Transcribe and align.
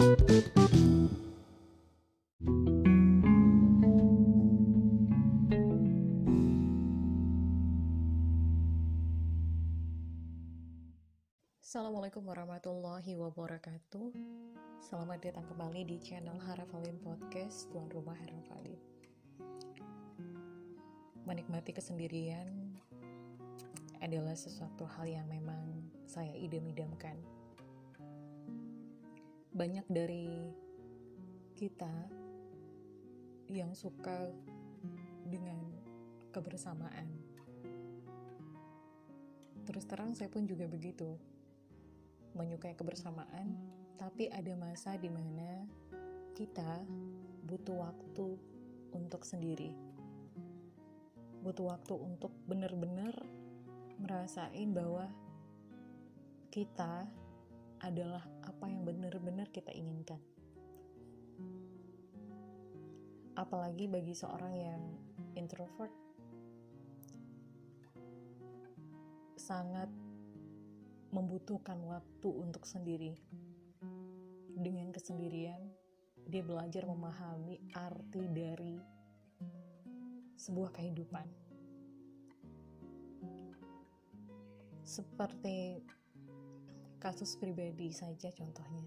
Assalamualaikum 0.00 1.04
warahmatullahi 12.24 13.12
wabarakatuh. 13.12 14.08
Selamat 14.80 15.20
datang 15.20 15.44
kembali 15.52 15.84
di 15.84 16.00
channel 16.00 16.40
Harafalin 16.48 16.96
Podcast 17.04 17.68
Tuan 17.68 17.92
Rumah 17.92 18.16
Harafalin. 18.24 18.80
Menikmati 21.28 21.76
kesendirian 21.76 22.48
adalah 24.00 24.32
sesuatu 24.32 24.88
hal 24.96 25.12
yang 25.12 25.28
memang 25.28 25.92
saya 26.08 26.32
idam-idamkan 26.40 27.20
Banyak 29.50 29.86
dari 29.90 30.26
kita 31.58 31.92
yang 33.50 33.74
suka 33.74 34.30
dengan 35.26 35.58
kebersamaan 36.30 37.30
Terus 39.70 39.86
terang 39.86 40.18
saya 40.18 40.26
pun 40.26 40.50
juga 40.50 40.66
begitu 40.66 41.14
menyukai 42.34 42.74
kebersamaan, 42.74 43.54
tapi 43.94 44.26
ada 44.26 44.50
masa 44.58 44.98
di 44.98 45.06
mana 45.06 45.62
kita 46.34 46.82
butuh 47.46 47.78
waktu 47.78 48.34
untuk 48.90 49.22
sendiri. 49.22 49.70
Butuh 51.46 51.70
waktu 51.70 51.94
untuk 52.02 52.34
benar-benar 52.50 53.14
merasain 54.02 54.74
bahwa 54.74 55.06
kita 56.50 57.06
adalah 57.78 58.26
benar-benar 58.94 59.48
kita 59.50 59.72
inginkan. 59.72 60.20
Apalagi 63.38 63.88
bagi 63.88 64.12
seorang 64.12 64.54
yang 64.54 64.82
introvert, 65.38 65.94
sangat 69.40 69.88
membutuhkan 71.10 71.80
waktu 71.82 72.28
untuk 72.30 72.62
sendiri. 72.68 73.18
Dengan 74.54 74.92
kesendirian, 74.92 75.58
dia 76.28 76.44
belajar 76.44 76.86
memahami 76.86 77.58
arti 77.74 78.22
dari 78.30 78.76
sebuah 80.38 80.70
kehidupan. 80.70 81.26
Seperti 84.86 85.82
kasus 87.00 87.40
pribadi 87.40 87.88
saja 87.96 88.28
contohnya. 88.28 88.84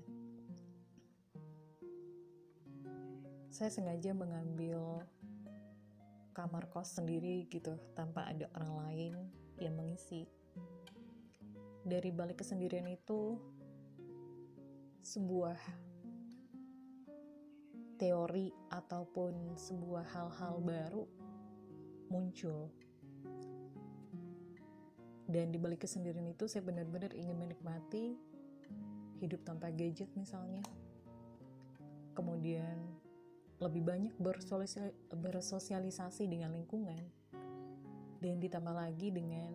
Saya 3.50 3.74
sengaja 3.74 4.14
mengambil 4.14 5.02
kamar 6.38 6.70
kos 6.70 6.98
sendiri 6.98 7.50
gitu 7.50 7.74
tanpa 7.98 8.30
ada 8.30 8.46
orang 8.54 8.74
lain 8.86 9.14
yang 9.58 9.74
mengisi 9.74 10.30
dari 11.86 12.14
balik 12.14 12.42
kesendirian 12.42 12.86
itu 12.90 13.38
sebuah 15.02 15.58
teori 17.98 18.54
ataupun 18.70 19.58
sebuah 19.58 20.06
hal-hal 20.14 20.62
baru 20.62 21.06
muncul. 22.14 22.70
Dan 25.24 25.56
di 25.56 25.58
balik 25.58 25.88
kesendirian 25.88 26.28
itu 26.28 26.46
saya 26.52 26.64
benar-benar 26.68 27.16
ingin 27.16 27.40
menikmati 27.40 28.16
hidup 29.24 29.42
tanpa 29.48 29.72
gadget 29.72 30.12
misalnya. 30.20 30.64
Kemudian 32.12 32.76
lebih 33.64 33.84
banyak 33.88 34.14
bersosialisasi 35.16 36.28
dengan 36.28 36.52
lingkungan. 36.52 37.00
Dan 38.20 38.40
ditambah 38.40 38.76
lagi 38.76 39.12
dengan 39.12 39.52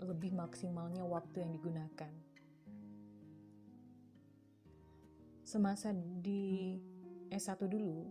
lebih 0.00 0.36
maksimalnya 0.36 1.04
waktu 1.04 1.44
yang 1.44 1.52
digunakan. 1.52 2.12
Semasa 5.44 5.92
di 5.94 6.76
S1 7.30 7.68
dulu, 7.68 8.10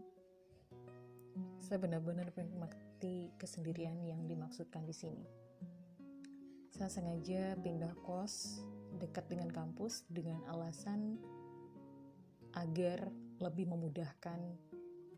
saya 1.59 1.81
benar-benar 1.81 2.29
menikmati 2.33 3.33
kesendirian 3.37 3.99
yang 4.05 4.25
dimaksudkan 4.29 4.85
di 4.85 4.95
sini. 4.95 5.42
Saya 6.73 6.89
sengaja 6.89 7.53
pindah 7.61 7.93
kos 8.01 8.65
dekat 8.97 9.29
dengan 9.29 9.53
kampus 9.53 10.09
dengan 10.09 10.41
alasan 10.49 11.21
agar 12.57 13.13
lebih 13.37 13.69
memudahkan 13.69 14.41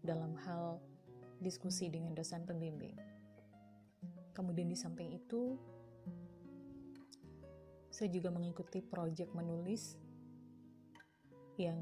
dalam 0.04 0.36
hal 0.44 0.84
diskusi 1.40 1.88
dengan 1.88 2.12
dosen 2.12 2.44
pembimbing. 2.44 3.00
Kemudian 4.36 4.68
di 4.68 4.76
samping 4.76 5.16
itu, 5.16 5.56
saya 7.88 8.12
juga 8.12 8.36
mengikuti 8.36 8.84
proyek 8.84 9.32
menulis 9.32 9.96
yang 11.56 11.80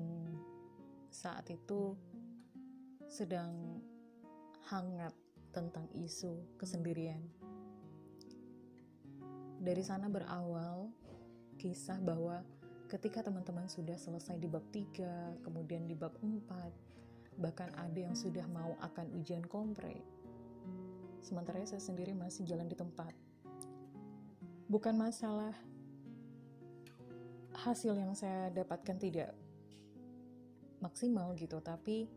saat 1.10 1.50
itu 1.50 1.98
sedang 3.10 3.82
hangat 4.70 5.18
tentang 5.50 5.90
isu 5.98 6.62
kesendirian. 6.62 7.26
Dari 9.64 9.80
sana 9.80 10.12
berawal 10.12 10.92
kisah 11.56 11.96
bahwa 12.04 12.44
ketika 12.92 13.24
teman-teman 13.24 13.72
sudah 13.72 13.96
selesai 13.96 14.36
di 14.36 14.52
bab 14.52 14.68
3, 14.76 15.40
kemudian 15.40 15.88
di 15.88 15.96
bab 15.96 16.12
4, 16.20 17.40
bahkan 17.40 17.72
ada 17.80 17.96
yang 17.96 18.12
sudah 18.12 18.44
mau 18.52 18.76
akan 18.84 19.16
ujian 19.16 19.48
kompre. 19.48 20.04
Sementara 21.24 21.64
saya 21.64 21.80
sendiri 21.80 22.12
masih 22.12 22.44
jalan 22.44 22.68
di 22.68 22.76
tempat. 22.76 23.16
Bukan 24.68 25.00
masalah 25.00 25.56
hasil 27.56 27.96
yang 27.96 28.12
saya 28.20 28.52
dapatkan 28.52 29.00
tidak 29.00 29.32
maksimal 30.84 31.32
gitu 31.40 31.64
tapi 31.64 32.12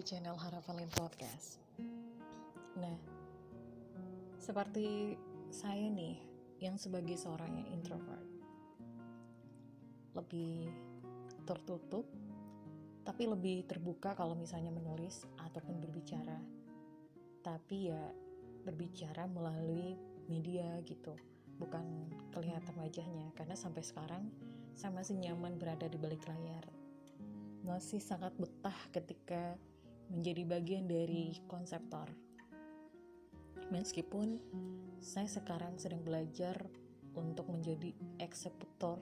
di 0.00 0.16
channel 0.16 0.32
Harafalin 0.32 0.88
Podcast. 0.96 1.60
Nah 2.80 2.96
seperti 4.40 5.12
saya 5.52 5.92
nih 5.92 6.16
yang 6.56 6.80
sebagai 6.80 7.20
seorang 7.20 7.52
yang 7.52 7.68
introvert 7.68 8.24
lebih 10.16 10.72
tertutup 11.44 12.08
tapi 13.04 13.28
lebih 13.28 13.68
terbuka 13.68 14.16
kalau 14.16 14.32
misalnya 14.32 14.72
menulis 14.72 15.28
ataupun 15.36 15.84
berbicara. 15.84 16.40
Tapi 17.44 17.92
ya 17.92 18.00
berbicara 18.64 19.28
melalui 19.28 20.00
media 20.32 20.80
gitu 20.88 21.12
bukan 21.60 22.08
kelihatan 22.32 22.72
wajahnya. 22.80 23.36
Karena 23.36 23.52
sampai 23.52 23.84
sekarang 23.84 24.32
saya 24.72 24.96
masih 24.96 25.20
nyaman 25.20 25.60
berada 25.60 25.84
di 25.84 26.00
balik 26.00 26.24
layar. 26.24 26.64
Masih 27.68 28.00
sangat 28.00 28.32
betah 28.40 28.80
ketika 28.96 29.60
menjadi 30.10 30.42
bagian 30.44 30.90
dari 30.90 31.38
konseptor 31.46 32.10
meskipun 33.70 34.42
saya 34.98 35.30
sekarang 35.30 35.78
sedang 35.78 36.02
belajar 36.02 36.58
untuk 37.14 37.48
menjadi 37.48 37.94
eksekutor 38.18 38.98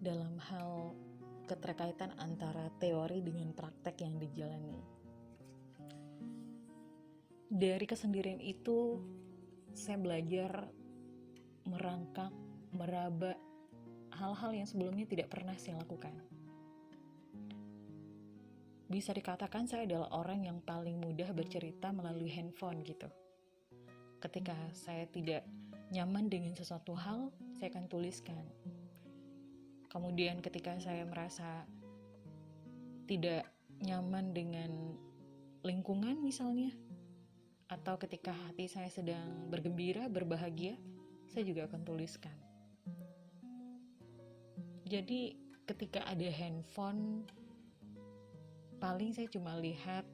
dalam 0.00 0.40
hal 0.40 0.96
keterkaitan 1.44 2.16
antara 2.16 2.72
teori 2.80 3.20
dengan 3.20 3.52
praktek 3.52 4.00
yang 4.00 4.16
dijalani. 4.16 4.80
Dari 7.50 7.82
kesendirian 7.84 8.40
itu, 8.40 9.02
saya 9.74 9.98
belajar 9.98 10.70
merangkak, 11.66 12.32
meraba 12.72 13.34
hal-hal 14.14 14.50
yang 14.54 14.68
sebelumnya 14.70 15.04
tidak 15.04 15.28
pernah 15.34 15.54
saya 15.58 15.82
lakukan. 15.82 16.14
Bisa 18.90 19.14
dikatakan 19.14 19.70
saya 19.70 19.86
adalah 19.86 20.10
orang 20.18 20.50
yang 20.50 20.58
paling 20.66 20.98
mudah 20.98 21.30
bercerita 21.30 21.94
melalui 21.94 22.28
handphone 22.34 22.82
gitu. 22.82 23.06
Ketika 24.18 24.58
saya 24.74 25.06
tidak 25.06 25.46
nyaman 25.94 26.26
dengan 26.26 26.52
sesuatu 26.58 26.98
hal, 26.98 27.30
saya 27.54 27.70
akan 27.70 27.86
tuliskan 27.86 28.44
Kemudian 29.90 30.38
ketika 30.38 30.78
saya 30.78 31.02
merasa 31.02 31.66
tidak 33.10 33.42
nyaman 33.82 34.30
dengan 34.30 34.94
lingkungan 35.66 36.14
misalnya, 36.22 36.70
atau 37.66 37.98
ketika 37.98 38.30
hati 38.30 38.70
saya 38.70 38.86
sedang 38.86 39.50
bergembira, 39.50 40.06
berbahagia, 40.06 40.78
saya 41.26 41.42
juga 41.42 41.66
akan 41.66 41.82
tuliskan. 41.82 42.34
Jadi 44.86 45.34
ketika 45.66 46.06
ada 46.06 46.30
handphone, 46.38 47.26
paling 48.80 49.12
saya 49.12 49.28
cuma 49.28 49.54
lihat 49.60 50.08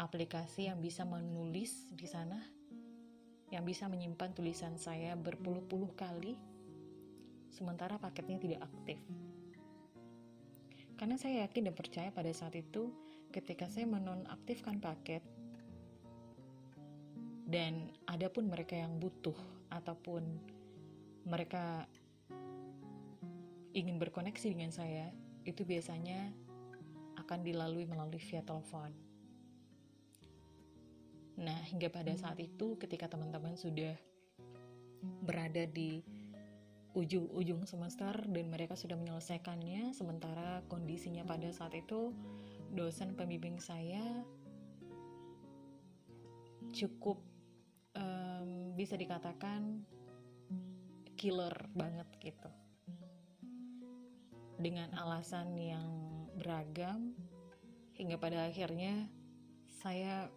aplikasi 0.00 0.72
yang 0.72 0.80
bisa 0.80 1.04
menulis 1.04 1.92
di 1.92 2.08
sana 2.08 2.40
yang 3.52 3.62
bisa 3.62 3.86
menyimpan 3.86 4.34
tulisan 4.34 4.74
saya 4.74 5.14
berpuluh-puluh 5.14 5.94
kali 5.94 6.34
sementara 7.46 7.94
paketnya 7.96 8.42
tidak 8.42 8.60
aktif. 8.66 8.98
Karena 10.98 11.14
saya 11.20 11.46
yakin 11.46 11.70
dan 11.70 11.76
percaya 11.76 12.10
pada 12.10 12.32
saat 12.32 12.56
itu 12.58 12.90
ketika 13.30 13.68
saya 13.70 13.86
menonaktifkan 13.86 14.80
paket 14.80 15.22
dan 17.46 17.92
ada 18.10 18.26
pun 18.32 18.50
mereka 18.50 18.74
yang 18.74 18.98
butuh 18.98 19.36
ataupun 19.70 20.24
mereka 21.28 21.86
ingin 23.76 24.00
berkoneksi 24.00 24.46
dengan 24.50 24.72
saya 24.72 25.12
itu 25.44 25.62
biasanya 25.62 26.32
akan 27.16 27.44
dilalui 27.44 27.88
melalui 27.88 28.20
via 28.20 28.44
telepon. 28.44 28.92
Nah, 31.36 31.60
hingga 31.68 31.92
pada 31.92 32.16
saat 32.16 32.40
itu 32.40 32.80
ketika 32.80 33.12
teman-teman 33.12 33.60
sudah 33.60 33.92
berada 35.20 35.68
di 35.68 36.00
ujung-ujung 36.96 37.68
semester 37.68 38.24
dan 38.24 38.48
mereka 38.48 38.72
sudah 38.72 38.96
menyelesaikannya, 38.96 39.92
sementara 39.92 40.64
kondisinya 40.72 41.28
pada 41.28 41.52
saat 41.52 41.76
itu 41.76 42.16
dosen 42.72 43.12
pembimbing 43.12 43.60
saya 43.60 44.24
cukup 46.72 47.20
um, 48.00 48.72
bisa 48.72 48.96
dikatakan 48.96 49.84
killer 51.20 51.52
banget 51.76 52.08
gitu. 52.20 52.48
Dengan 54.56 54.88
alasan 54.96 55.52
yang 55.60 56.15
beragam 56.36 57.16
hingga 57.96 58.20
pada 58.20 58.44
akhirnya 58.44 59.08
saya 59.80 60.28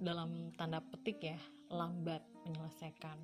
dalam 0.00 0.52
tanda 0.56 0.84
petik 0.84 1.20
ya 1.24 1.40
lambat 1.72 2.22
menyelesaikan. 2.44 3.16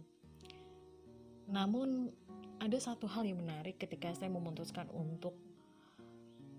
Namun 1.46 2.10
ada 2.58 2.78
satu 2.80 3.06
hal 3.06 3.28
yang 3.28 3.44
menarik 3.44 3.78
ketika 3.78 4.10
saya 4.16 4.32
memutuskan 4.32 4.88
untuk 4.90 5.36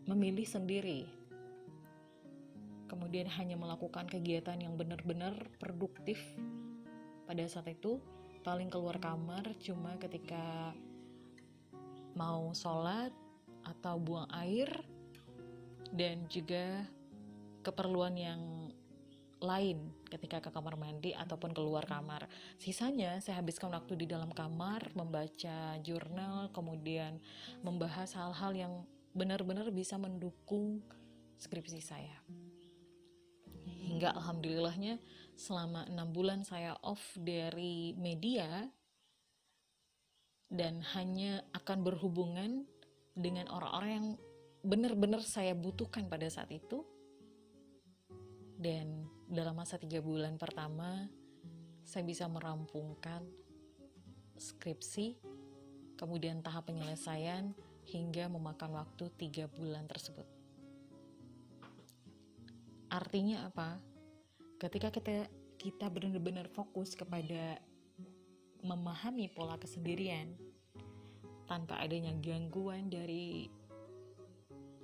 memilih 0.08 0.48
sendiri. 0.48 1.10
Kemudian 2.88 3.28
hanya 3.36 3.60
melakukan 3.60 4.08
kegiatan 4.08 4.56
yang 4.64 4.80
benar-benar 4.80 5.36
produktif. 5.60 6.22
Pada 7.28 7.44
saat 7.44 7.68
itu 7.68 8.00
paling 8.48 8.72
keluar 8.72 8.96
kamar 9.04 9.44
cuma 9.60 10.00
ketika 10.00 10.72
mau 12.16 12.56
sholat 12.56 13.12
atau 13.68 14.00
buang 14.00 14.31
air 14.31 14.72
dan 15.92 16.28
juga 16.31 16.88
keperluan 17.64 18.16
yang 18.16 18.42
lain 19.38 19.94
ketika 20.10 20.42
ke 20.42 20.50
kamar 20.50 20.80
mandi 20.80 21.14
ataupun 21.14 21.54
keluar 21.54 21.86
kamar. 21.86 22.25
Sisanya 22.58 23.22
saya 23.22 23.44
habiskan 23.44 23.69
waktu 23.69 23.94
di 24.00 24.06
dalam 24.10 24.34
kamar 24.34 24.90
membaca 24.98 25.78
jurnal, 25.86 26.50
kemudian 26.56 27.22
membahas 27.62 28.18
hal-hal 28.18 28.52
yang 28.56 28.74
benar-benar 29.14 29.70
bisa 29.70 30.00
mendukung 30.02 30.81
skripsi 31.38 31.81
saya. 31.81 32.18
Hingga 33.88 34.16
alhamdulillahnya 34.18 34.98
selama 35.38 35.86
enam 35.86 36.10
bulan 36.12 36.42
saya 36.42 36.74
off 36.81 37.13
dari 37.13 37.94
media 37.94 38.66
dan 40.50 40.80
hanya 40.96 41.44
akan 41.54 41.84
berhubungan 41.84 42.66
dengan 43.18 43.50
orang-orang 43.50 43.92
yang 43.92 44.08
benar-benar 44.62 45.25
saya 45.25 45.58
butuhkan 45.58 46.06
pada 46.06 46.30
saat 46.30 46.54
itu. 46.54 46.86
Dan 48.58 49.10
dalam 49.30 49.58
masa 49.58 49.78
tiga 49.78 50.02
bulan 50.02 50.38
pertama 50.38 51.10
saya 51.86 52.04
bisa 52.06 52.25
merampungkan 52.25 53.22
skripsi 54.38 55.18
kemudian 55.98 56.46
tahap 56.46 56.69
penyelesaian 56.69 57.54
hingga 57.90 58.30
memakan 58.30 58.78
waktu 58.78 59.10
tiga 59.18 59.50
bulan 59.50 59.90
tersebut. 59.90 60.25
Artinya 62.94 63.50
apa? 63.50 63.81
Ketika 64.62 64.94
kita 64.94 65.28
kita 65.58 65.90
benar-benar 65.90 66.50
fokus 66.54 66.94
kepada 66.94 67.58
memahami 68.62 69.30
pola 69.34 69.58
kesendirian 69.58 70.38
tanpa 71.48 71.80
adanya 71.80 72.12
gangguan 72.20 72.92
dari 72.92 73.48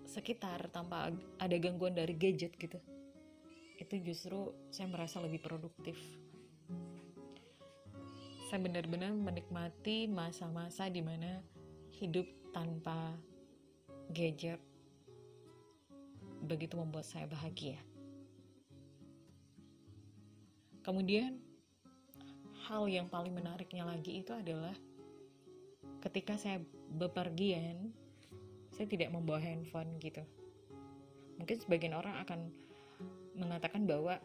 sekitar 0.07 0.71
tanpa 0.71 1.11
ada 1.39 1.55
gangguan 1.59 1.93
dari 1.93 2.15
gadget 2.15 2.55
gitu. 2.55 2.79
Itu 3.77 3.95
justru 3.99 4.55
saya 4.71 4.87
merasa 4.87 5.19
lebih 5.19 5.43
produktif. 5.43 5.99
Saya 8.47 8.61
benar-benar 8.61 9.11
menikmati 9.11 10.05
masa-masa 10.07 10.87
di 10.87 11.01
mana 11.01 11.41
hidup 11.97 12.25
tanpa 12.53 13.17
gadget 14.13 14.61
begitu 16.45 16.77
membuat 16.77 17.07
saya 17.07 17.25
bahagia. 17.25 17.79
Kemudian 20.83 21.39
hal 22.67 22.85
yang 22.91 23.07
paling 23.07 23.31
menariknya 23.31 23.87
lagi 23.87 24.19
itu 24.19 24.35
adalah 24.35 24.75
ketika 26.03 26.35
saya 26.35 26.59
bepergian 26.91 27.95
saya 28.75 28.89
tidak 28.91 29.15
membawa 29.15 29.39
handphone 29.39 29.95
gitu 30.03 30.21
mungkin 31.39 31.57
sebagian 31.63 31.95
orang 31.95 32.19
akan 32.21 32.51
mengatakan 33.37 33.89
bahwa 33.89 34.21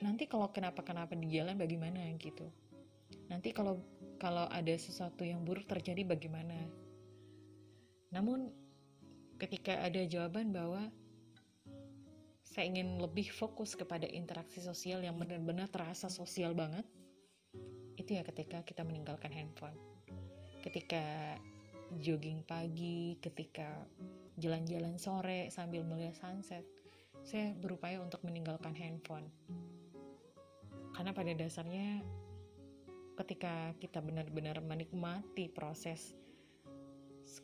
nanti 0.00 0.26
kalau 0.26 0.50
kenapa-kenapa 0.50 1.14
di 1.14 1.28
jalan 1.30 1.60
bagaimana 1.60 2.08
gitu. 2.18 2.48
Nanti 3.28 3.54
kalau 3.54 3.78
kalau 4.20 4.48
ada 4.50 4.74
sesuatu 4.74 5.22
yang 5.22 5.44
buruk 5.46 5.68
terjadi 5.68 6.02
bagaimana? 6.04 6.56
Namun 8.10 8.50
ketika 9.40 9.80
ada 9.80 10.02
jawaban 10.04 10.52
bahwa 10.52 10.90
saya 12.42 12.66
ingin 12.66 12.98
lebih 12.98 13.30
fokus 13.30 13.78
kepada 13.78 14.10
interaksi 14.10 14.58
sosial 14.58 15.06
yang 15.06 15.14
benar-benar 15.14 15.70
terasa 15.70 16.10
sosial 16.10 16.50
banget, 16.52 16.82
itu 17.94 18.18
ya 18.18 18.26
ketika 18.26 18.66
kita 18.66 18.82
meninggalkan 18.82 19.30
handphone. 19.30 19.78
Ketika 20.60 21.36
jogging 21.98 22.46
pagi, 22.46 23.18
ketika 23.18 23.88
jalan-jalan 24.38 25.00
sore 25.00 25.50
sambil 25.50 25.82
melihat 25.82 26.14
sunset, 26.14 26.62
saya 27.26 27.52
berupaya 27.58 27.98
untuk 28.00 28.22
meninggalkan 28.22 28.76
handphone. 28.76 29.26
Karena 30.94 31.10
pada 31.16 31.32
dasarnya 31.32 32.04
ketika 33.18 33.76
kita 33.76 34.00
benar-benar 34.00 34.60
menikmati 34.64 35.52
proses 35.52 36.16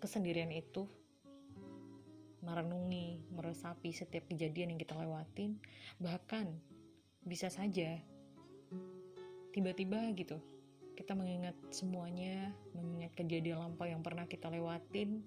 kesendirian 0.00 0.52
itu, 0.52 0.88
merenungi, 2.44 3.26
meresapi 3.32 3.90
setiap 3.92 4.28
kejadian 4.28 4.76
yang 4.76 4.80
kita 4.80 4.96
lewatin, 4.96 5.58
bahkan 5.98 6.52
bisa 7.26 7.50
saja 7.50 7.98
tiba-tiba 9.50 10.12
gitu 10.14 10.36
kita 10.96 11.12
mengingat 11.12 11.54
semuanya, 11.68 12.50
mengingat 12.72 13.12
kejadian 13.12 13.60
lampau 13.60 13.84
yang 13.84 14.00
pernah 14.00 14.24
kita 14.24 14.48
lewatin, 14.48 15.22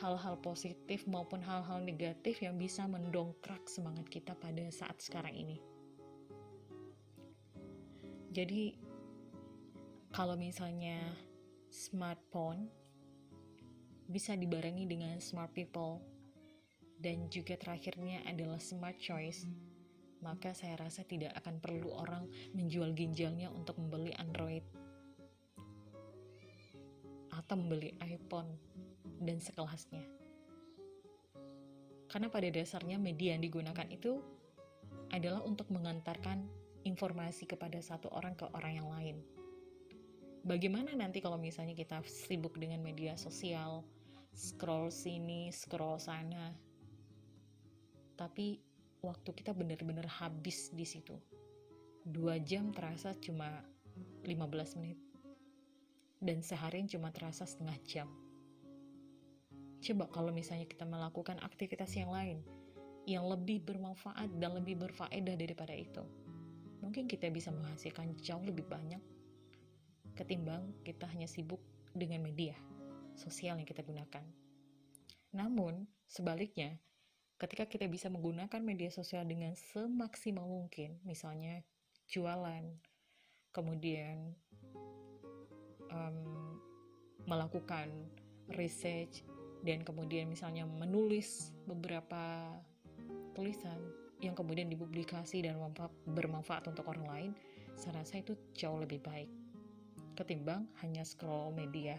hal-hal 0.00 0.40
positif 0.40 1.04
maupun 1.04 1.44
hal-hal 1.44 1.84
negatif 1.84 2.40
yang 2.40 2.56
bisa 2.56 2.88
mendongkrak 2.88 3.60
semangat 3.68 4.08
kita 4.08 4.32
pada 4.32 4.64
saat 4.72 4.96
sekarang 5.04 5.36
ini. 5.36 5.60
Jadi, 8.32 8.72
kalau 10.08 10.40
misalnya 10.40 10.96
smartphone 11.68 12.72
bisa 14.08 14.32
dibarengi 14.32 14.88
dengan 14.88 15.20
smart 15.20 15.52
people 15.52 16.00
dan 16.96 17.28
juga 17.28 17.60
terakhirnya 17.60 18.24
adalah 18.24 18.56
smart 18.56 18.96
choice, 18.96 19.44
maka 20.24 20.56
saya 20.56 20.80
rasa 20.80 21.04
tidak 21.04 21.36
akan 21.36 21.60
perlu 21.60 21.92
orang 21.92 22.24
menjual 22.56 22.96
ginjalnya 22.96 23.52
untuk 23.52 23.76
membeli 23.76 24.16
Android 24.16 24.64
atau 27.32 27.54
membeli 27.56 27.96
iPhone 28.04 28.52
dan 29.24 29.40
sekelasnya. 29.40 30.04
Karena 32.12 32.28
pada 32.28 32.48
dasarnya 32.52 33.00
media 33.00 33.32
yang 33.32 33.42
digunakan 33.42 33.88
itu 33.88 34.20
adalah 35.12 35.40
untuk 35.48 35.72
mengantarkan 35.72 36.44
informasi 36.84 37.48
kepada 37.48 37.80
satu 37.80 38.12
orang 38.12 38.36
ke 38.36 38.44
orang 38.52 38.72
yang 38.76 38.88
lain. 38.92 39.16
Bagaimana 40.42 40.92
nanti 40.92 41.22
kalau 41.22 41.38
misalnya 41.38 41.72
kita 41.72 42.02
sibuk 42.04 42.58
dengan 42.58 42.82
media 42.82 43.14
sosial, 43.14 43.86
scroll 44.34 44.90
sini, 44.90 45.54
scroll 45.54 46.02
sana, 46.02 46.50
tapi 48.18 48.58
waktu 49.00 49.30
kita 49.32 49.54
benar-benar 49.54 50.06
habis 50.10 50.74
di 50.74 50.82
situ. 50.82 51.14
Dua 52.02 52.42
jam 52.42 52.74
terasa 52.74 53.14
cuma 53.22 53.62
15 54.26 54.78
menit. 54.82 54.98
Dan 56.22 56.38
seharian 56.46 56.86
cuma 56.86 57.10
terasa 57.10 57.42
setengah 57.42 57.76
jam 57.82 58.08
Coba 59.82 60.06
kalau 60.14 60.30
misalnya 60.30 60.70
kita 60.70 60.86
melakukan 60.86 61.42
aktivitas 61.42 61.90
yang 61.98 62.14
lain 62.14 62.38
yang 63.02 63.26
lebih 63.26 63.66
bermanfaat 63.66 64.30
dan 64.38 64.54
lebih 64.54 64.78
berfaedah 64.78 65.34
daripada 65.34 65.74
itu. 65.74 66.06
Mungkin 66.78 67.10
kita 67.10 67.26
bisa 67.34 67.50
menghasilkan 67.50 68.14
jauh 68.22 68.46
lebih 68.46 68.62
banyak 68.70 69.02
ketimbang 70.14 70.70
kita 70.86 71.08
hanya 71.10 71.26
sibuk 71.26 71.58
dengan 71.98 72.22
media 72.22 72.54
sosial 73.18 73.58
yang 73.58 73.66
kita 73.66 73.82
gunakan. 73.82 74.22
Namun, 75.34 75.88
sebaliknya, 76.06 76.78
ketika 77.40 77.66
kita 77.66 77.90
bisa 77.90 78.06
menggunakan 78.06 78.60
media 78.62 78.92
sosial 78.92 79.26
dengan 79.26 79.56
semaksimal 79.56 80.46
mungkin, 80.46 81.00
misalnya 81.02 81.64
jualan, 82.06 82.70
kemudian 83.50 84.36
um, 85.92 86.58
melakukan 87.28 87.88
research, 88.58 89.22
dan 89.62 89.86
kemudian 89.86 90.26
misalnya 90.26 90.66
menulis 90.66 91.54
beberapa 91.68 92.50
tulisan 93.36 93.78
yang 94.18 94.34
kemudian 94.34 94.66
dipublikasi 94.66 95.46
dan 95.46 95.60
bermanfaat 96.08 96.66
untuk 96.66 96.90
orang 96.90 97.06
lain, 97.06 97.30
saya 97.78 98.02
rasa 98.02 98.18
itu 98.24 98.34
jauh 98.56 98.80
lebih 98.82 98.98
baik 99.04 99.30
ketimbang 100.12 100.68
hanya 100.84 101.02
scroll 101.08 101.56
media 101.56 101.96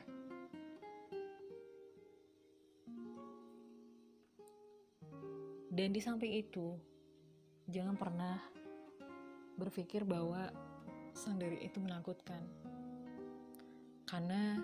Dan 5.73 5.89
di 5.89 5.97
samping 6.05 6.29
itu, 6.37 6.77
jangan 7.65 7.97
pernah 7.97 8.37
berpikir 9.57 10.05
bahwa 10.05 10.53
sendiri 11.17 11.65
itu 11.65 11.81
menakutkan. 11.81 12.45
Karena 14.13 14.61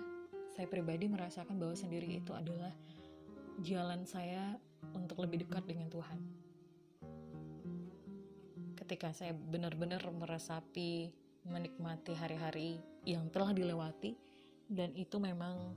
saya 0.54 0.70
pribadi 0.70 1.10
merasakan 1.10 1.58
bahwa 1.58 1.74
sendiri 1.74 2.22
itu 2.22 2.30
adalah 2.30 2.70
jalan 3.66 4.06
saya 4.06 4.54
untuk 4.94 5.26
lebih 5.26 5.42
dekat 5.42 5.66
dengan 5.66 5.90
Tuhan. 5.90 6.20
Ketika 8.78 9.10
saya 9.10 9.34
benar-benar 9.34 10.06
meresapi, 10.06 11.10
menikmati 11.50 12.14
hari-hari 12.14 12.78
yang 13.02 13.26
telah 13.34 13.50
dilewati, 13.50 14.14
dan 14.70 14.94
itu 14.94 15.18
memang 15.18 15.74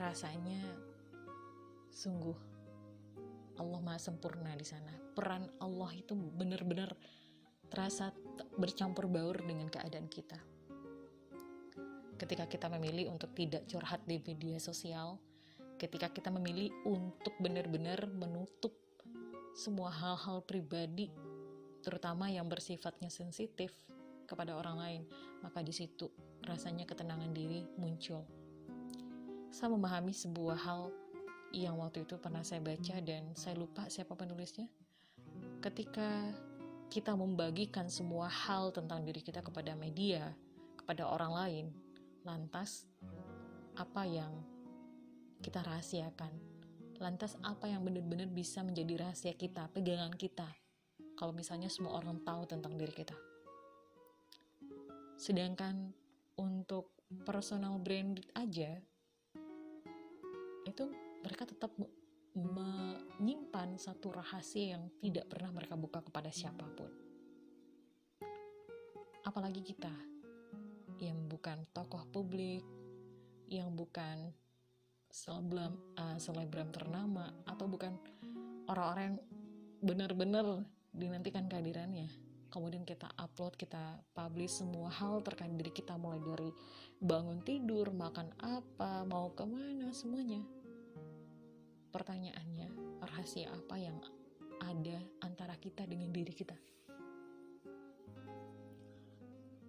rasanya 0.00 0.64
sungguh 1.92 2.40
Allah 3.60 3.84
Maha 3.84 4.00
sempurna 4.00 4.56
di 4.56 4.64
sana. 4.64 4.96
Peran 5.12 5.44
Allah 5.60 5.92
itu 5.92 6.16
benar-benar 6.16 6.96
terasa 7.68 8.16
bercampur 8.56 9.12
baur 9.12 9.44
dengan 9.44 9.68
keadaan 9.68 10.08
kita. 10.08 10.53
Ketika 12.14 12.46
kita 12.46 12.70
memilih 12.70 13.10
untuk 13.10 13.34
tidak 13.34 13.66
curhat 13.66 14.06
di 14.06 14.22
media 14.22 14.62
sosial, 14.62 15.18
ketika 15.76 16.08
kita 16.14 16.30
memilih 16.30 16.70
untuk 16.86 17.34
benar-benar 17.42 18.06
menutup 18.06 18.72
semua 19.54 19.90
hal-hal 19.90 20.42
pribadi, 20.46 21.10
terutama 21.82 22.30
yang 22.30 22.46
bersifatnya 22.46 23.10
sensitif 23.10 23.74
kepada 24.24 24.56
orang 24.56 24.76
lain, 24.78 25.02
maka 25.42 25.60
di 25.60 25.74
situ 25.74 26.08
rasanya 26.46 26.88
ketenangan 26.88 27.30
diri 27.34 27.66
muncul. 27.76 28.24
Saya 29.54 29.70
memahami 29.70 30.10
sebuah 30.10 30.58
hal 30.58 30.90
yang 31.54 31.78
waktu 31.78 32.02
itu 32.02 32.18
pernah 32.18 32.42
saya 32.42 32.58
baca 32.58 32.98
dan 32.98 33.30
saya 33.38 33.54
lupa 33.54 33.86
siapa 33.86 34.18
penulisnya. 34.18 34.66
Ketika 35.62 36.34
kita 36.90 37.14
membagikan 37.14 37.86
semua 37.86 38.26
hal 38.26 38.74
tentang 38.74 39.06
diri 39.06 39.22
kita 39.22 39.42
kepada 39.42 39.78
media, 39.78 40.34
kepada 40.78 41.06
orang 41.06 41.32
lain, 41.32 41.66
lantas 42.24 42.88
apa 43.76 44.08
yang 44.08 44.32
kita 45.44 45.60
rahasiakan? 45.60 46.32
Lantas 46.96 47.36
apa 47.44 47.68
yang 47.68 47.84
benar-benar 47.84 48.32
bisa 48.32 48.64
menjadi 48.64 49.04
rahasia 49.04 49.36
kita, 49.36 49.68
pegangan 49.68 50.16
kita? 50.16 50.48
Kalau 51.14 51.36
misalnya 51.36 51.68
semua 51.68 52.00
orang 52.00 52.24
tahu 52.24 52.48
tentang 52.48 52.80
diri 52.80 52.90
kita. 52.96 53.14
Sedangkan 55.20 55.92
untuk 56.40 56.96
personal 57.28 57.76
brand 57.78 58.18
aja 58.34 58.80
itu 60.64 60.84
mereka 61.20 61.44
tetap 61.44 61.76
menyimpan 62.34 63.78
satu 63.78 64.16
rahasia 64.16 64.74
yang 64.74 64.90
tidak 64.98 65.28
pernah 65.28 65.54
mereka 65.54 65.76
buka 65.76 66.00
kepada 66.02 66.32
siapa 66.32 66.66
pun. 66.72 66.90
Apalagi 69.22 69.62
kita 69.62 70.13
yang 70.98 71.30
bukan 71.30 71.66
tokoh 71.74 72.06
publik, 72.10 72.62
yang 73.50 73.74
bukan 73.74 74.30
selebgram, 75.10 75.74
uh, 75.98 76.18
selebgram 76.18 76.70
ternama, 76.74 77.30
atau 77.46 77.66
bukan 77.66 77.94
orang-orang 78.66 79.04
yang 79.14 79.18
benar-benar 79.84 80.46
dinantikan 80.94 81.46
kehadirannya. 81.46 82.08
Kemudian 82.50 82.86
kita 82.86 83.10
upload, 83.18 83.58
kita 83.58 83.98
publish 84.14 84.62
semua 84.62 84.86
hal 84.86 85.22
terkait 85.26 85.50
diri 85.58 85.74
kita 85.74 85.98
mulai 85.98 86.22
dari 86.22 86.50
bangun 87.02 87.42
tidur, 87.42 87.90
makan 87.90 88.30
apa, 88.38 89.02
mau 89.02 89.34
ke 89.34 89.42
mana, 89.42 89.90
semuanya 89.90 90.38
pertanyaannya, 91.94 92.74
rahasia 93.06 93.54
apa 93.54 93.78
yang 93.78 93.94
ada 94.66 94.98
antara 95.22 95.54
kita 95.54 95.86
dengan 95.86 96.10
diri 96.10 96.34
kita? 96.34 96.58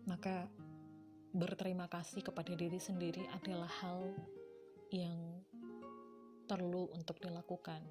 Maka 0.10 0.50
berterima 1.36 1.92
kasih 1.92 2.24
kepada 2.24 2.56
diri 2.56 2.80
sendiri 2.80 3.28
adalah 3.36 3.68
hal 3.84 4.16
yang 4.88 5.44
perlu 6.48 6.88
untuk 6.96 7.20
dilakukan. 7.20 7.84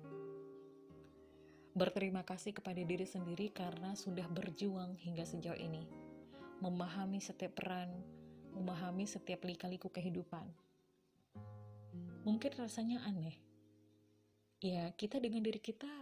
Berterima 1.77 2.25
kasih 2.25 2.57
kepada 2.57 2.81
diri 2.81 3.05
sendiri 3.05 3.53
karena 3.53 3.93
sudah 3.93 4.25
berjuang 4.33 4.97
hingga 4.97 5.29
sejauh 5.29 5.61
ini, 5.61 5.85
memahami 6.65 7.21
setiap 7.21 7.61
peran, 7.61 7.93
memahami 8.57 9.05
setiap 9.05 9.45
lika-liku 9.45 9.93
kehidupan. 9.93 10.49
Mungkin 12.25 12.57
rasanya 12.57 13.05
aneh, 13.05 13.37
ya 14.65 14.89
kita 14.97 15.21
dengan 15.21 15.45
diri 15.45 15.61
kita 15.61 15.93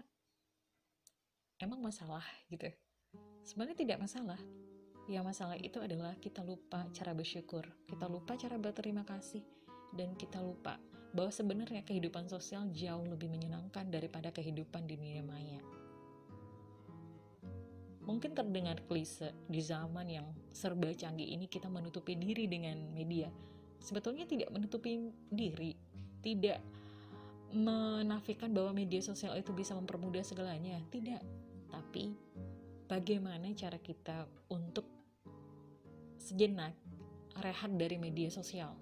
emang 1.58 1.82
masalah 1.82 2.22
gitu 2.46 2.70
sebenarnya 3.42 3.74
tidak 3.74 3.98
masalah 3.98 4.38
ya 5.10 5.20
masalah 5.22 5.58
itu 5.58 5.82
adalah 5.82 6.14
kita 6.18 6.42
lupa 6.42 6.86
cara 6.94 7.12
bersyukur 7.14 7.66
kita 7.86 8.06
lupa 8.06 8.38
cara 8.38 8.58
berterima 8.58 9.02
kasih 9.02 9.42
dan 9.92 10.14
kita 10.14 10.38
lupa 10.38 10.78
bahwa 11.12 11.28
sebenarnya 11.28 11.84
kehidupan 11.84 12.30
sosial 12.30 12.70
jauh 12.72 13.04
lebih 13.04 13.28
menyenangkan 13.28 13.90
daripada 13.92 14.32
kehidupan 14.32 14.88
di 14.88 14.94
dunia 14.96 15.22
maya 15.26 15.60
mungkin 18.02 18.34
terdengar 18.34 18.82
klise 18.86 19.30
di 19.46 19.62
zaman 19.62 20.06
yang 20.10 20.26
serba 20.50 20.90
canggih 20.94 21.34
ini 21.34 21.46
kita 21.46 21.70
menutupi 21.70 22.18
diri 22.18 22.50
dengan 22.50 22.78
media 22.94 23.30
sebetulnya 23.78 24.26
tidak 24.26 24.50
menutupi 24.50 25.10
diri 25.30 25.74
tidak 26.22 26.62
menafikan 27.52 28.50
bahwa 28.56 28.72
media 28.72 29.04
sosial 29.04 29.36
itu 29.36 29.52
bisa 29.52 29.76
mempermudah 29.76 30.24
segalanya. 30.24 30.80
Tidak. 30.88 31.20
Tapi 31.68 32.16
bagaimana 32.86 33.50
cara 33.54 33.78
kita 33.78 34.26
untuk 34.50 34.86
sejenak 36.18 36.74
rehat 37.40 37.72
dari 37.74 37.96
media 37.96 38.28
sosial. 38.28 38.76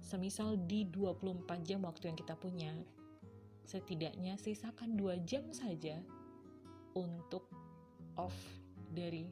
Semisal 0.00 0.56
di 0.64 0.88
24 0.88 1.46
jam 1.62 1.84
waktu 1.84 2.10
yang 2.10 2.18
kita 2.18 2.34
punya, 2.34 2.72
setidaknya 3.68 4.34
sisakan 4.40 4.96
2 4.96 5.22
jam 5.28 5.44
saja 5.52 6.00
untuk 6.96 7.46
off 8.18 8.34
dari 8.90 9.28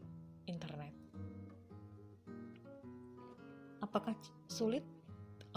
internet. 0.47 0.95
Apakah 3.83 4.15
sulit? 4.47 4.85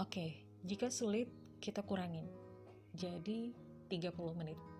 Oke, 0.00 0.08
okay. 0.08 0.30
jika 0.64 0.88
sulit, 0.88 1.28
kita 1.60 1.84
kurangin 1.84 2.26
jadi 2.96 3.52
30 3.92 4.40
menit. 4.40 4.71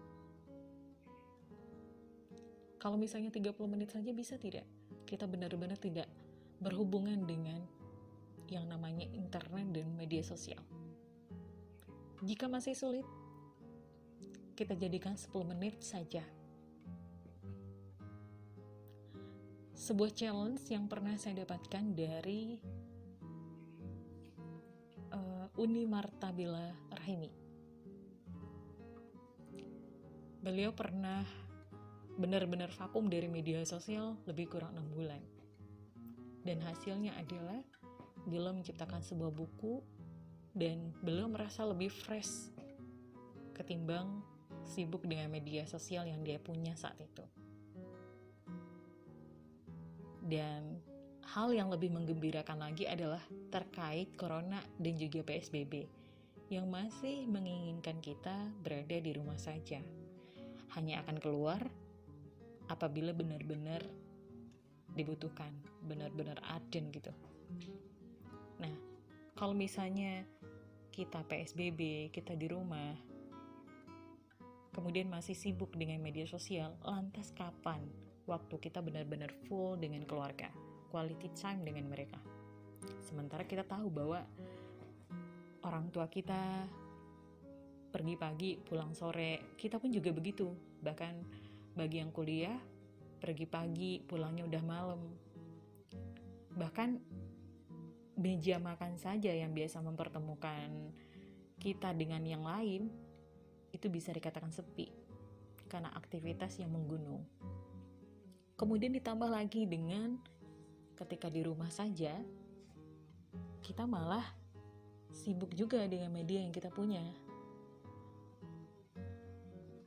Kalau 2.82 2.98
misalnya 2.98 3.30
30 3.30 3.54
menit 3.70 3.94
saja 3.94 4.10
bisa 4.10 4.34
tidak? 4.34 4.66
Kita 5.06 5.30
benar-benar 5.30 5.78
tidak 5.78 6.10
berhubungan 6.58 7.22
dengan 7.22 7.62
yang 8.50 8.66
namanya 8.66 9.06
internet 9.14 9.70
dan 9.70 9.86
media 9.94 10.26
sosial. 10.26 10.58
Jika 12.26 12.50
masih 12.50 12.74
sulit, 12.74 13.06
kita 14.58 14.74
jadikan 14.74 15.14
10 15.14 15.30
menit 15.46 15.78
saja. 15.78 16.26
Sebuah 19.78 20.10
challenge 20.10 20.66
yang 20.66 20.90
pernah 20.90 21.14
saya 21.22 21.46
dapatkan 21.46 21.94
dari 21.94 22.58
uh, 25.14 25.46
Uni 25.54 25.86
Martabila 25.86 26.66
Rahimi 26.98 27.42
beliau 30.42 30.74
pernah 30.74 31.22
benar-benar 32.22 32.70
vakum 32.78 33.10
dari 33.10 33.26
media 33.26 33.66
sosial 33.66 34.14
lebih 34.30 34.46
kurang 34.46 34.78
enam 34.78 34.86
bulan. 34.94 35.18
Dan 36.46 36.62
hasilnya 36.62 37.18
adalah 37.18 37.58
beliau 38.22 38.54
menciptakan 38.54 39.02
sebuah 39.02 39.34
buku 39.34 39.82
dan 40.54 40.94
beliau 41.02 41.26
merasa 41.26 41.66
lebih 41.66 41.90
fresh 41.90 42.54
ketimbang 43.58 44.22
sibuk 44.62 45.02
dengan 45.02 45.34
media 45.34 45.66
sosial 45.66 46.06
yang 46.06 46.22
dia 46.22 46.38
punya 46.38 46.78
saat 46.78 46.94
itu. 47.02 47.26
Dan 50.22 50.78
hal 51.34 51.50
yang 51.50 51.74
lebih 51.74 51.90
menggembirakan 51.90 52.62
lagi 52.62 52.86
adalah 52.86 53.20
terkait 53.50 54.14
corona 54.14 54.62
dan 54.78 54.94
juga 54.94 55.26
PSBB 55.26 55.90
yang 56.52 56.70
masih 56.70 57.26
menginginkan 57.26 57.98
kita 57.98 58.46
berada 58.62 58.96
di 59.02 59.10
rumah 59.10 59.40
saja. 59.40 59.82
Hanya 60.78 61.02
akan 61.04 61.16
keluar 61.18 61.60
apabila 62.72 63.12
benar-benar 63.12 63.84
dibutuhkan, 64.96 65.52
benar-benar 65.84 66.40
urgent 66.56 66.88
gitu. 66.88 67.12
Nah, 68.60 68.72
kalau 69.36 69.52
misalnya 69.52 70.24
kita 70.92 71.24
PSBB, 71.28 72.12
kita 72.12 72.32
di 72.32 72.48
rumah, 72.48 72.96
kemudian 74.72 75.12
masih 75.12 75.36
sibuk 75.36 75.72
dengan 75.76 76.00
media 76.00 76.24
sosial, 76.24 76.76
lantas 76.84 77.32
kapan 77.36 77.84
waktu 78.24 78.56
kita 78.56 78.80
benar-benar 78.80 79.32
full 79.48 79.76
dengan 79.76 80.04
keluarga, 80.08 80.48
quality 80.88 81.28
time 81.36 81.64
dengan 81.64 81.88
mereka? 81.92 82.20
Sementara 83.04 83.44
kita 83.44 83.64
tahu 83.68 83.88
bahwa 83.92 84.20
orang 85.64 85.88
tua 85.92 86.08
kita 86.08 86.68
pergi 87.92 88.14
pagi, 88.16 88.50
pulang 88.56 88.96
sore, 88.96 89.56
kita 89.56 89.76
pun 89.76 89.92
juga 89.92 90.08
begitu. 90.16 90.48
Bahkan 90.80 91.41
bagi 91.72 92.00
yang 92.02 92.12
kuliah, 92.12 92.58
pergi 93.22 93.46
pagi, 93.48 94.02
pulangnya 94.02 94.44
udah 94.44 94.62
malam. 94.64 95.00
Bahkan 96.52 96.90
meja 98.20 98.60
makan 98.60 99.00
saja 99.00 99.32
yang 99.32 99.56
biasa 99.56 99.80
mempertemukan 99.80 100.68
kita 101.56 101.96
dengan 101.96 102.20
yang 102.26 102.44
lain 102.44 102.92
itu 103.72 103.88
bisa 103.88 104.12
dikatakan 104.12 104.52
sepi 104.52 104.92
karena 105.72 105.88
aktivitas 105.96 106.60
yang 106.60 106.76
menggunung. 106.76 107.24
Kemudian 108.60 108.92
ditambah 108.92 109.32
lagi 109.32 109.64
dengan 109.64 110.20
ketika 110.94 111.32
di 111.32 111.40
rumah 111.40 111.72
saja 111.72 112.12
kita 113.64 113.88
malah 113.88 114.26
sibuk 115.08 115.56
juga 115.56 115.86
dengan 115.88 116.12
media 116.12 116.44
yang 116.44 116.52
kita 116.52 116.68
punya. 116.68 117.00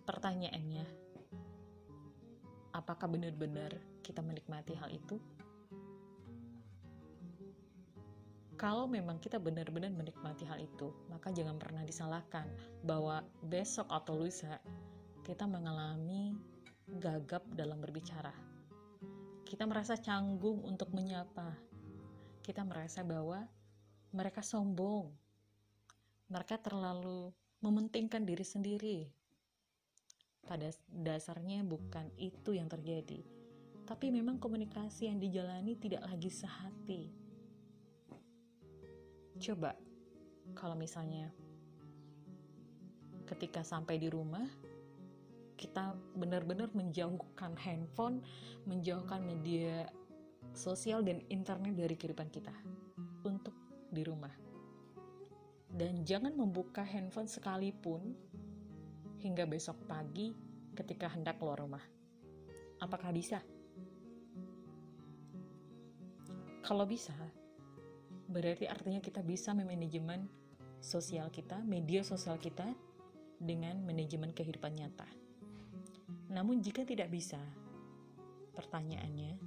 Pertanyaannya, 0.05 1.04
apakah 2.75 3.07
benar-benar 3.07 3.71
kita 4.03 4.19
menikmati 4.19 4.75
hal 4.75 4.91
itu? 4.91 5.15
Kalau 8.55 8.87
memang 8.87 9.19
kita 9.19 9.35
benar-benar 9.35 9.91
menikmati 9.91 10.47
hal 10.47 10.59
itu, 10.63 10.91
maka 11.11 11.31
jangan 11.31 11.59
pernah 11.59 11.83
disalahkan 11.83 12.47
bahwa 12.83 13.23
besok 13.47 13.87
atau 13.91 14.15
lusa 14.15 14.59
kita 15.27 15.43
mengalami 15.43 16.35
gagap 16.87 17.43
dalam 17.51 17.79
berbicara. 17.83 18.31
Kita 19.43 19.67
merasa 19.67 19.99
canggung 19.99 20.63
untuk 20.63 20.91
menyapa. 20.95 21.51
Kita 22.43 22.63
merasa 22.63 23.03
bahwa 23.03 23.43
mereka 24.15 24.39
sombong. 24.39 25.11
Mereka 26.31 26.63
terlalu 26.63 27.35
mementingkan 27.59 28.23
diri 28.23 28.45
sendiri. 28.47 28.99
Pada 30.45 30.69
dasarnya 30.93 31.65
bukan 31.65 32.09
itu 32.21 32.53
yang 32.53 32.69
terjadi. 32.69 33.25
Tapi 33.85 34.09
memang 34.13 34.37
komunikasi 34.37 35.09
yang 35.09 35.17
dijalani 35.21 35.77
tidak 35.77 36.05
lagi 36.05 36.29
sehati 36.29 37.25
Coba 39.35 39.75
kalau 40.55 40.79
misalnya 40.79 41.27
ketika 43.27 43.67
sampai 43.67 43.99
di 43.99 44.07
rumah 44.07 44.47
kita 45.59 45.91
benar-benar 46.15 46.71
menjauhkan 46.71 47.59
handphone, 47.59 48.23
menjauhkan 48.63 49.27
media 49.27 49.91
sosial 50.55 51.03
dan 51.03 51.19
internet 51.27 51.75
dari 51.75 51.95
kehidupan 51.99 52.31
kita 52.31 52.55
untuk 53.27 53.55
di 53.91 54.07
rumah. 54.07 54.31
Dan 55.67 56.07
jangan 56.07 56.31
membuka 56.31 56.87
handphone 56.87 57.27
sekalipun 57.27 58.15
hingga 59.19 59.43
besok 59.43 59.75
pagi 59.83 60.31
ketika 60.75 61.07
hendak 61.09 61.39
keluar 61.39 61.57
rumah. 61.57 61.81
Apakah 62.83 63.15
bisa? 63.15 63.39
Kalau 66.65 66.83
bisa, 66.83 67.15
berarti 68.27 68.65
artinya 68.67 68.99
kita 68.99 69.21
bisa 69.23 69.53
memanajemen 69.55 70.27
sosial 70.81 71.29
kita, 71.31 71.61
media 71.63 72.01
sosial 72.03 72.35
kita 72.41 72.65
dengan 73.39 73.79
manajemen 73.85 74.33
kehidupan 74.33 74.73
nyata. 74.73 75.07
Namun 76.33 76.59
jika 76.59 76.83
tidak 76.83 77.13
bisa, 77.13 77.39
pertanyaannya, 78.57 79.37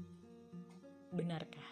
benarkah 1.11 1.69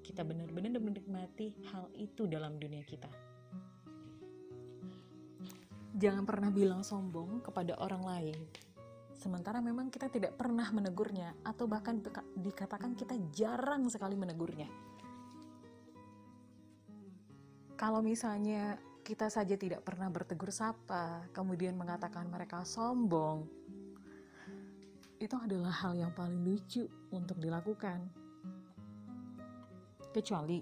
kita 0.00 0.22
benar-benar 0.24 0.80
menikmati 0.80 1.52
hal 1.74 1.90
itu 1.98 2.24
dalam 2.30 2.56
dunia 2.56 2.86
kita? 2.86 3.10
Jangan 5.98 6.22
pernah 6.22 6.54
bilang 6.54 6.86
sombong 6.86 7.42
kepada 7.42 7.74
orang 7.82 8.06
lain, 8.06 8.38
sementara 9.18 9.58
memang 9.58 9.90
kita 9.90 10.06
tidak 10.06 10.38
pernah 10.38 10.70
menegurnya, 10.70 11.34
atau 11.42 11.66
bahkan 11.66 11.98
dikatakan 12.38 12.94
kita 12.94 13.18
jarang 13.34 13.90
sekali 13.90 14.14
menegurnya 14.14 14.70
kalau 17.78 18.02
misalnya 18.02 18.74
kita 19.06 19.30
saja 19.30 19.54
tidak 19.54 19.86
pernah 19.86 20.10
bertegur 20.10 20.50
sapa, 20.50 21.30
kemudian 21.30 21.78
mengatakan 21.78 22.26
mereka 22.26 22.66
sombong, 22.66 23.46
itu 25.22 25.32
adalah 25.38 25.70
hal 25.70 25.94
yang 25.94 26.10
paling 26.10 26.42
lucu 26.42 26.90
untuk 27.14 27.38
dilakukan. 27.38 28.02
Kecuali 30.10 30.60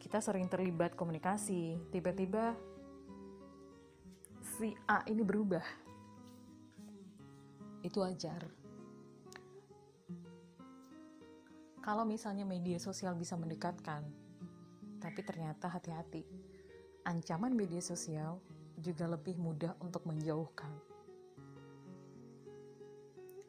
kita 0.00 0.18
sering 0.18 0.48
terlibat 0.48 0.96
komunikasi, 0.96 1.92
tiba-tiba 1.92 2.56
si 4.56 4.72
A 4.88 5.04
ini 5.06 5.20
berubah. 5.20 5.85
Itu 7.86 8.02
wajar. 8.02 8.42
Kalau 11.78 12.02
misalnya 12.02 12.42
media 12.42 12.82
sosial 12.82 13.14
bisa 13.14 13.38
mendekatkan, 13.38 14.02
tapi 14.98 15.22
ternyata 15.22 15.70
hati-hati. 15.70 16.26
Ancaman 17.06 17.54
media 17.54 17.78
sosial 17.78 18.42
juga 18.74 19.06
lebih 19.06 19.38
mudah 19.38 19.78
untuk 19.78 20.02
menjauhkan. 20.02 20.66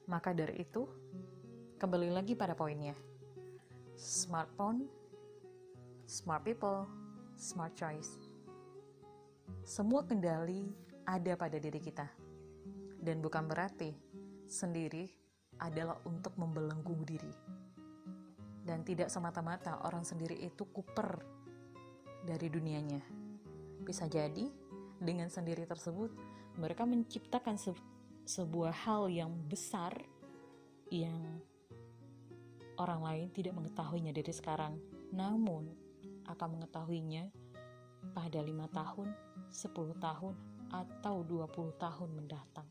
Maka 0.06 0.38
dari 0.38 0.62
itu, 0.62 0.86
kembali 1.82 2.13
lagi 2.13 2.38
pada 2.38 2.54
poinnya. 2.54 2.93
Smartphone, 3.97 4.86
smart 6.06 6.45
people, 6.45 6.86
smart 7.34 7.73
choice. 7.73 8.21
Semua 9.65 10.06
kendali 10.06 10.69
ada 11.10 11.34
pada 11.34 11.58
diri 11.58 11.82
kita. 11.82 12.06
Dan 13.02 13.17
bukan 13.17 13.50
berarti 13.50 14.06
sendiri 14.49 15.07
adalah 15.62 15.99
untuk 16.07 16.36
membelenggu 16.39 16.95
diri. 17.03 17.33
Dan 18.67 18.83
tidak 18.83 19.07
semata-mata 19.07 19.88
orang 19.88 20.03
sendiri 20.03 20.36
itu 20.43 20.67
kuper 20.67 21.23
dari 22.27 22.47
dunianya. 22.51 22.99
Bisa 23.83 24.12
jadi 24.12 24.51
dengan 24.99 25.31
sendiri 25.31 25.63
tersebut 25.63 26.12
mereka 26.60 26.83
menciptakan 26.83 27.55
se 27.55 27.71
sebuah 28.27 28.75
hal 28.83 29.07
yang 29.07 29.31
besar 29.47 29.95
yang 30.91 31.39
orang 32.75 32.99
lain 32.99 33.27
tidak 33.31 33.55
mengetahuinya 33.55 34.12
dari 34.12 34.33
sekarang, 34.36 34.75
namun 35.15 35.71
akan 36.27 36.60
mengetahuinya 36.60 37.31
pada 38.12 38.39
lima 38.43 38.67
tahun, 38.67 39.15
10 39.47 39.95
tahun, 39.95 40.36
atau 40.71 41.23
20 41.23 41.71
tahun 41.79 42.10
mendatang. 42.12 42.67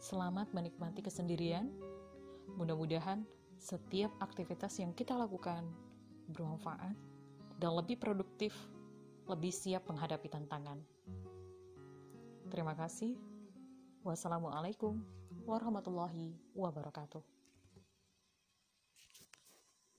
Selamat 0.00 0.48
menikmati 0.56 1.04
kesendirian. 1.04 1.68
Mudah-mudahan 2.56 3.20
setiap 3.60 4.08
aktivitas 4.24 4.80
yang 4.80 4.96
kita 4.96 5.12
lakukan 5.12 5.68
bermanfaat 6.32 6.96
dan 7.60 7.76
lebih 7.76 8.00
produktif, 8.00 8.56
lebih 9.28 9.52
siap 9.52 9.84
menghadapi 9.92 10.24
tantangan. 10.32 10.80
Terima 12.48 12.72
kasih. 12.72 13.12
Wassalamualaikum 14.00 15.04
warahmatullahi 15.44 16.32
wabarakatuh. 16.56 17.39